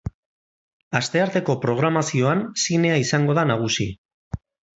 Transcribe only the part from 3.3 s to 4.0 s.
da nagusi.